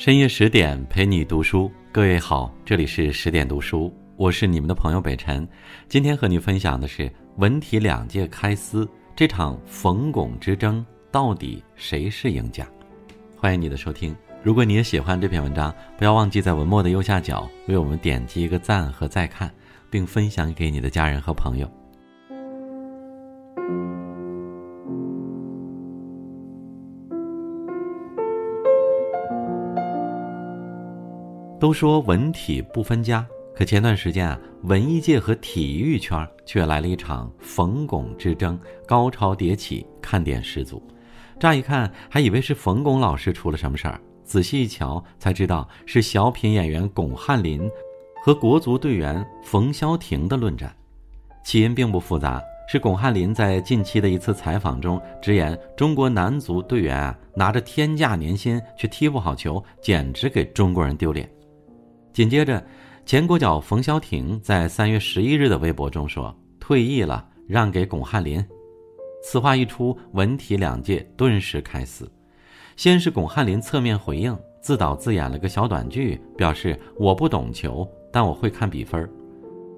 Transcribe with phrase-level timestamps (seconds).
[0.00, 5.46] 深夜十点陪你读书，各位好，这里是十点读书，我是你们的朋友北辰。
[5.90, 12.66] 今天和你分享的是文体两界开撕，这场冯巩之争到底谁是赢家？
[13.36, 14.16] 欢迎你的收听。
[14.42, 19.52] 如果你也喜欢这篇文章，不要忘记在文末的右下角为我们点击一个赞和再看，
[19.90, 21.70] 并分享给你的家人和朋友。
[31.60, 33.24] 都说文体不分家，
[33.54, 40.82] 可前段时间啊，文艺界和体育圈却来了一场冯巩之争，高潮迭起，看点十足。
[41.38, 47.70] 乍一看还以为是冯巩老师出了什么事儿，仔细一瞧才知道是小品演员巩汉林
[48.24, 50.74] 和国足队员冯潇霆的论战。
[51.44, 52.42] 起因并不复杂，
[52.72, 61.30] 是巩汉林在近期的一次采访中直言，中国男足队员啊拿着天价年薪却踢不好球，简直给中国人丢脸。
[62.12, 62.64] 紧接着，
[63.06, 68.44] 前国脚冯潇霆在三月十一日的微博中说：“退役了，让给巩汉林。”
[69.22, 72.10] 此话一出，文体两界顿时开撕。
[72.76, 79.08] 先是巩汉林侧面回应，自导自演了个小短剧，表示我不懂球，但我会看比分。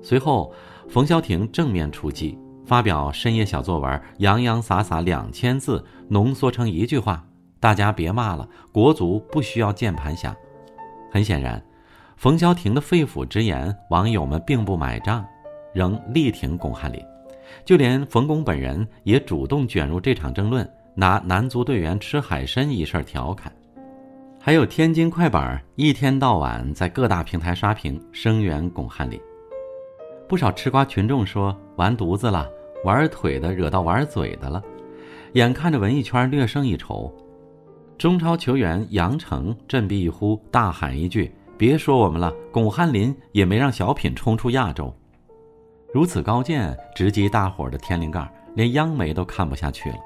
[0.02, 0.52] 随后，
[0.88, 7.26] 冯潇霆正面出击，发表深夜小作文，洋洋洒洒两千字，浓缩成一句话
[7.60, 10.34] ：“大家别骂了，国足不需要键盘侠。”
[11.12, 11.62] 很显然。
[12.22, 15.26] 冯潇霆的肺腑之言，网友们并不买账，
[15.72, 17.04] 仍力挺巩汉林，
[17.64, 20.64] 就连冯巩本人也主动卷入这场争论，
[20.94, 23.52] 拿男足队员吃海参一事调侃。
[24.38, 29.20] 还有天津快板一天到晚在各大平台刷屏声援巩汉林，
[30.28, 32.48] 不少吃瓜群众说完犊子了，
[32.84, 34.62] 玩腿的惹到玩嘴的了，
[35.32, 37.12] 眼看着文艺圈略胜一筹，
[37.98, 41.28] 中超球员杨成振臂一呼，大喊一句。
[41.62, 44.92] 别说我们了，巩汉林也没让小品冲出亚洲。
[45.94, 49.96] 如此高见，直击大伙儿的天灵盖，连央媒都看不下去了。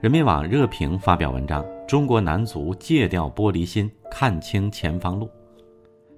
[0.00, 5.28] 人民网热评发表文章：中国男足戒掉玻璃心，看清前方路。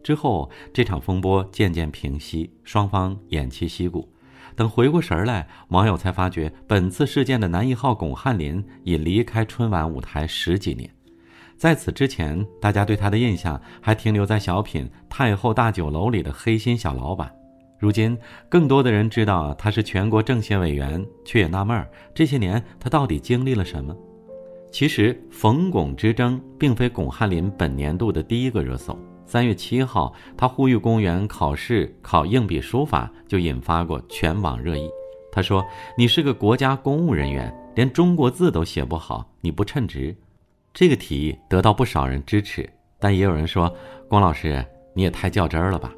[0.04, 4.08] 之后，这场风波渐渐平息，双方偃旗息鼓。
[4.54, 10.88] 等回过神来，网友才发觉，本次事件的男一号巩汉林已离开春晚舞台十几年。
[11.56, 17.32] 在此之前，大家对他的印象还停留在小品《太后大酒楼》里的黑心小老板。
[17.78, 18.16] 如今，
[18.48, 23.96] 更多的人知道他是全国政协委员，却也纳闷儿这些年他到底经历了什么。
[24.70, 28.98] 其实，冯巩之争并非巩汉林本年度的第一个热搜。
[29.24, 34.88] 三月七号，他呼吁公务员考试考硬笔书法，就引发过全网热议。
[35.32, 35.64] 他说
[35.96, 40.14] ：“你是个国家公务人员，连中国字都写不好，你不称职。”
[40.78, 42.68] 这个提议得到不少人支持，
[43.00, 43.74] 但也有人说
[44.10, 44.62] ：“龚老师，
[44.94, 45.90] 你也太较真儿了吧！”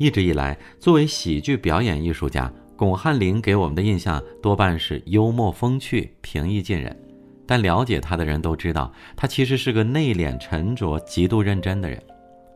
[0.00, 6.98] 一直以来，作为喜剧表演艺术家，巩汉林给我们的印象多半是幽默风趣、平易近人。
[7.46, 12.02] 但了解他的人都知道，他其实是个内敛、沉着、极度认真的人。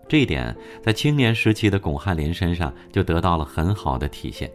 [0.09, 4.50] 这一点在青年时期的巩汉林身上就得到了很好的体现。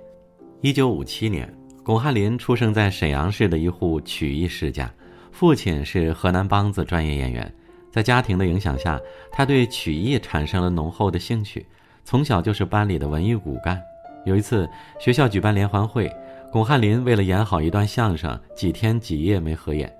[0.62, 1.48] 一九五七年，
[1.84, 4.92] 巩汉林出生在沈阳市的一户曲艺世家。
[5.32, 7.52] 父亲是河南梆子专业演员，
[7.92, 9.00] 在家庭的影响下，
[9.32, 11.66] 他对曲艺产生了浓厚的兴趣。
[12.04, 13.82] 从小就是班里的文艺骨干。
[14.26, 14.70] 有一次，
[15.00, 16.12] 学校举办联欢会，
[16.52, 19.92] 巩汉林为了演好一段相声，几天几夜没合眼。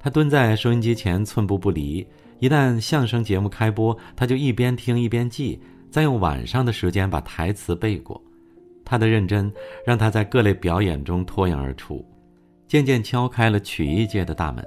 [0.00, 2.04] 他蹲在收音机前寸步不离，
[2.40, 5.60] 一旦相声节目开播，他就一边听一边记，
[5.90, 8.20] 再用晚上的时间把台词背过。
[8.84, 9.52] 他的认真
[9.86, 12.04] 让他在各类表演中脱颖而出。
[12.72, 14.66] 渐渐敲开了曲艺界的大门，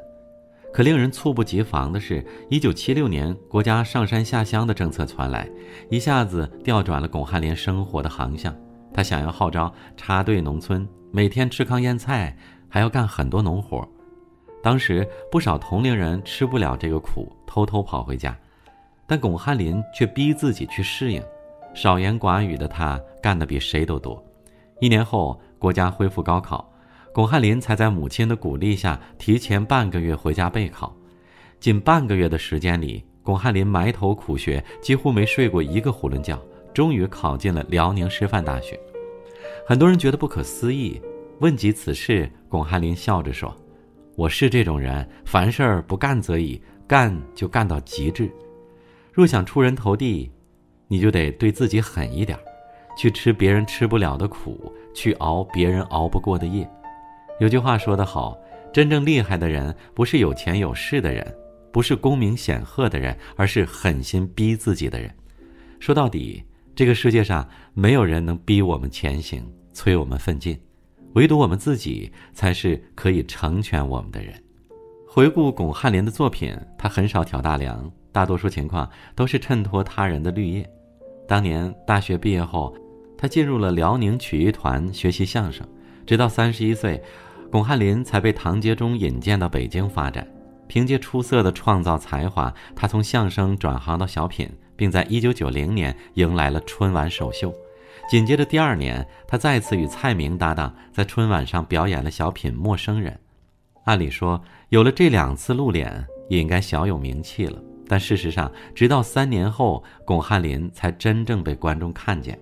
[0.72, 5.50] 可令人猝不及防的是，一九七六年国家上山下乡的政策传来，
[5.90, 8.56] 一下子调转了巩汉林生活的航向。
[8.94, 12.38] 他想要号召插队农村，每天吃糠咽菜，
[12.70, 13.84] 还要干很多农活。
[14.62, 18.38] 当时不少同龄人吃不了这个苦，偷偷跑回家，
[19.08, 21.20] 但巩汉林却逼自己去适应。
[21.74, 24.24] 少言寡语的他，干得比谁都多。
[24.80, 26.72] 一年后，国家恢复高考。
[27.16, 30.94] 巩汉林才在母亲的鼓励下提前半个月回家备考，
[31.62, 36.38] 仅半个月的时间里，巩汉林埋头苦学，几乎没睡过一个囫囵觉，
[36.74, 38.78] 终于考进了辽宁师范大学。
[39.66, 41.02] 很多人觉得不可思议，
[41.40, 43.56] 问及此事，巩汉林笑着说
[44.18, 48.30] ：“我是这种人，凡事儿不干则已，干就干到极致。
[49.14, 50.30] 若想出人头地，
[50.90, 52.38] 你就得对自己狠一点，
[52.98, 56.70] 去吃别人吃不了的苦，去熬别人熬不过的夜。”
[57.40, 58.40] 有句话说得好，
[58.72, 61.36] 真正厉害的人不是有钱有势的人，
[61.72, 65.14] 不是功名显赫的人，而是狠心逼自己的人。
[65.80, 66.42] 说到底，
[66.74, 70.58] 这个世界上没有人能逼我们前行，催我们奋进，
[71.14, 74.34] 唯独我们自己才是可以成全我们的人。
[75.06, 80.70] 回顾巩汉林的作品，他很少挑大梁，大多数情况都是衬托他人的绿叶。
[81.28, 82.74] 当年大学毕业后，
[83.18, 85.66] 他进入了辽宁曲艺团学习相声，
[86.06, 87.02] 直到三十一岁，
[87.52, 90.28] 巩汉林才被唐杰忠引荐到北京发展。
[90.68, 97.54] 凭借出色的创造才华，他从相声转行到小品，并在一九九零年迎来了春晚首秀。
[98.10, 103.14] 紧接着第二年，他再次与蔡明搭档，在春晚上表演了小品《陌生人》。
[103.84, 107.62] 按理说，有了这两次露脸，也应该小有名气了。
[107.88, 112.40] 但事实上，直到三年后，巩汉林才真正被观众看见。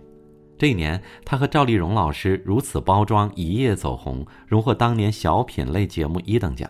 [0.58, 6.70] 这一年，他和赵丽蓉老师如此包装，一夜走红，荣获当年小品类节目一等奖。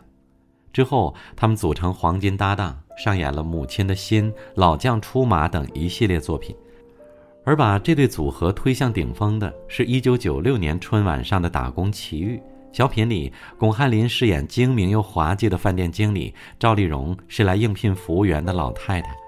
[0.71, 6.55] 之后，他们组成黄金搭档，上演了《母亲的心》《老将出马》等一系列作品。
[7.45, 12.37] 而把这对组合推向顶峰的，是一九九六年春晚上的《打工奇遇》
[12.71, 19.22] 小品里，巩汉林饰演精明又滑稽的饭店经理，赵丽蓉是来应聘服务员的老太太。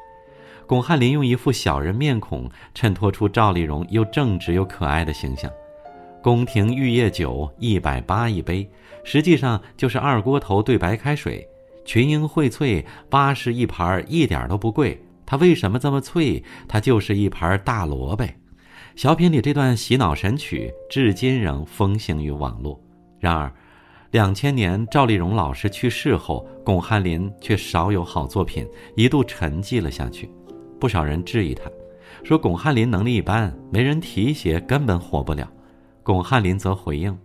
[0.67, 5.51] 巩汉林用一副小人面孔，衬托出赵丽蓉又正直又可爱的形象。
[6.23, 8.67] 宫廷玉液酒一百八一杯，
[9.03, 11.47] 实际上就是二锅头兑白开水。
[11.85, 14.99] 群英荟萃，八十一盘，一点都不贵。
[15.23, 16.43] 它为什么这么脆？
[16.67, 18.25] 它就是一盘大萝卜。
[18.95, 22.81] 小品里这段洗脑神曲，至今仍风行于网络。
[23.19, 23.53] 然而，
[24.09, 30.27] 两千年赵丽蓉老师去世后，巩汉林却少有好作品，一度沉寂了下去。
[30.79, 31.69] 不少人质疑他，
[32.23, 35.47] 说巩汉林能力一般，没人提携，根本火不了。
[36.03, 37.17] 巩汉林则回应：“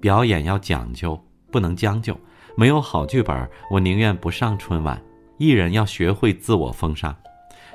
[0.00, 1.18] 表演要讲究，
[1.50, 2.16] 不能将就。
[2.56, 5.00] 没有好剧本，我宁愿不上春晚。
[5.38, 7.16] 艺人要学会自我封杀。”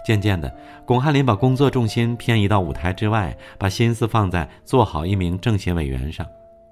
[0.06, 0.54] 渐渐的，
[0.86, 6.26] 巩汉林把工作重心偏移到舞台之外，把心思放在做好一名政协委员上。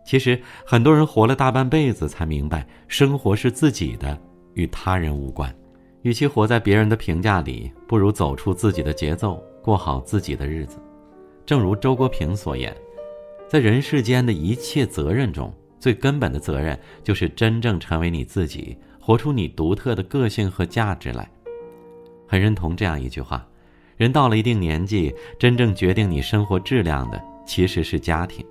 [0.03, 4.19] 其实，很多人活了大半辈子才明白，生活是自己的，
[4.55, 5.53] 与他人无关。
[6.01, 10.77] 与其活在别人的评价里，不如走出自己的节奏，过好自己的日子。
[11.45, 12.75] 正如周国平所言。
[13.47, 21.29] 在人世间的一切责任中，最根本的责任就是真正成为你自己，活出你独特的个性和价值来。
[22.25, 23.45] 很认同这样一句话：
[23.97, 28.45] 人到了一定年纪，真正决定你生活质量的其实是家庭。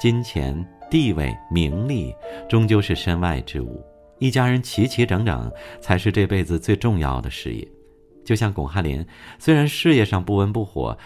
[0.00, 2.14] 金钱、地位、名利，
[2.48, 3.84] 终究是身外之物。
[4.20, 5.50] 一家人齐齐整整，
[5.80, 7.66] 才是这辈子最重要的事业。
[8.24, 9.04] 就像巩汉林，
[9.38, 10.96] 虽然事业上不温不火，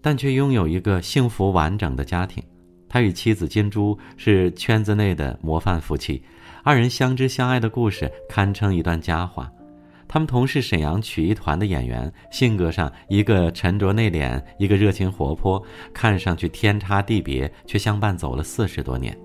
[0.00, 2.42] 但却拥有一个幸福完整的家庭。
[2.88, 6.22] 他与妻子金珠是圈子内的模范夫妻，
[6.64, 9.52] 二人相知相爱的故事堪称一段佳话。
[10.08, 15.62] 他们同是沈阳曲艺团的演员，性格上一个沉着内敛，一个热情活泼，
[15.92, 19.18] 看上去天差地别，却相伴走了四十多年。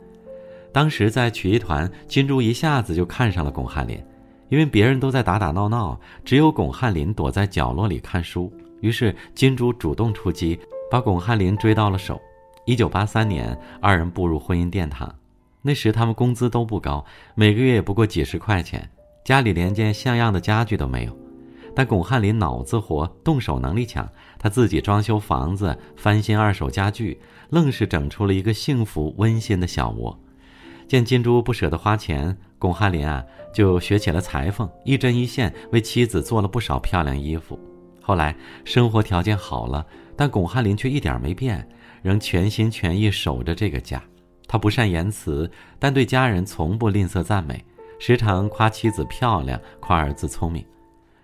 [0.74, 4.02] 当时在曲艺团，金珠一下子就看上了巩汉林，
[4.50, 8.52] 因为别人都在打打闹闹，只有巩汉林躲在角落里看书。
[8.80, 10.60] 于是金珠主动出击，
[10.90, 12.20] 把巩汉林追到了手。
[12.66, 15.14] 一九八三年，二人步入婚姻殿堂。
[15.62, 17.04] 那时他们工资都不高，
[17.36, 18.90] 每个月也不过几十块钱，
[19.24, 21.16] 家里连件像样的家具都没有。
[21.76, 24.08] 但巩汉林脑子活，动手能力强，
[24.40, 30.18] 他自己装修房子，翻新二手家具，愣是整出了一个幸福温馨的小窝。
[30.92, 37.58] 见金珠不舍得花钱，巩汉林啊就学起了裁缝，一针一线为妻子做了不少漂亮衣服。
[38.02, 41.66] 后来生活条件好了，但巩汉林却一点没变。
[42.02, 44.04] 仍全心全意守着这个家，
[44.50, 47.64] 他不善言辞，但对家人从不吝啬赞美，
[47.98, 50.62] 时常夸妻子漂亮，夸儿子聪明。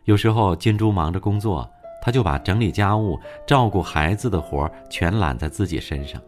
[0.06, 1.70] 有时候金珠忙着工作，
[2.02, 6.22] 他就把整理家务、照顾孩子的活全揽在自己身上。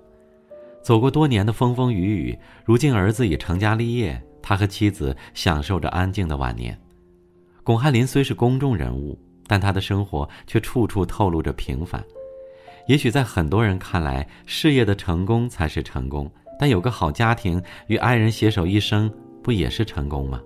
[0.82, 6.80] 走过多年的风风雨雨，如今儿子已成家立业，他和妻子享受着安静的晚年。
[7.64, 12.04] 巩汉林虽是公众人物，但他的生活却处处透露着平凡。
[12.88, 19.12] 也许在很多人看来，事业的成功才是成功，但有个好家庭与爱人携手一生，
[19.44, 20.42] 不也是成功吗？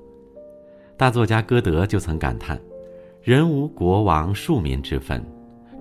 [0.97, 2.59] 大作家歌德就曾感叹
[3.23, 5.25] ：“人无国王庶民之分，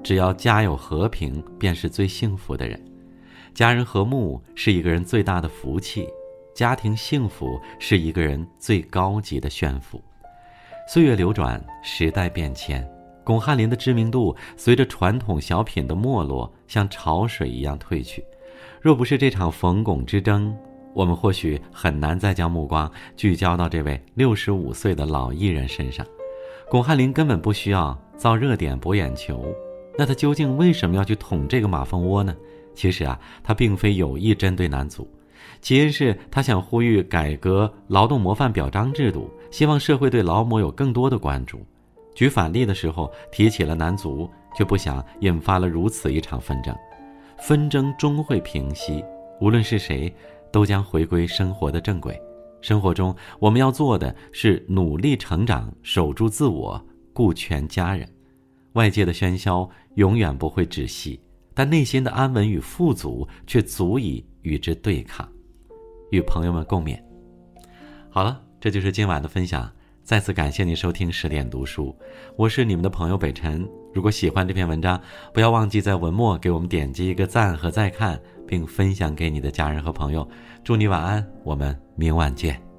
[0.04, 2.80] 只要家有和平，便是最幸福的人。
[3.54, 6.08] 家人和睦是一个人最大的福气，
[6.54, 10.02] 家庭幸福是一个人最高级的炫富。”
[10.88, 12.86] 岁月流转，时代变迁。
[13.24, 18.24] 巩汉林的知名度随着传统小品的没落，像潮水一样退去。
[18.80, 20.56] 若不是这场冯巩之争，
[20.92, 26.04] 我们或许很难再将目光聚焦到这位六十五岁的老艺人身上。
[26.68, 29.54] 巩汉林根本不需要造热点博眼球，
[29.96, 32.34] 那他究竟为什么要去捅这个马蜂窝呢？
[32.74, 35.08] 其实啊，他并非有意针对男足，
[35.60, 41.64] 起因是他想呼吁改革劳动模范表彰制度，希望社会对劳模有更多的关注。
[42.14, 46.74] 举反例的时候提起了男足，却不想引发了如此一场纷争。
[47.38, 49.04] 纷争终会平息，
[49.40, 50.14] 无论是谁，
[50.52, 52.20] 都将回归生活的正轨。
[52.60, 56.80] 生活中，我们要做的是努力成长，守住自我，
[57.12, 58.08] 顾全家人。
[58.74, 61.18] 外界的喧嚣永远不会止息，
[61.54, 65.28] 但内心的安稳与富足却足以与之对抗。
[66.10, 67.00] 与朋友们共勉。
[68.10, 69.70] 好了，这就是今晚的分享。
[70.02, 71.96] 再次感谢您收听十点读书，
[72.36, 73.66] 我是你们的朋友北辰。
[73.94, 75.00] 如果喜欢这篇文章，
[75.32, 80.28] 不要忘记在文末给我们点击一个赞和再看，并分享给你的家人和朋友。
[80.64, 82.71] 祝你晚安，我们明晚见。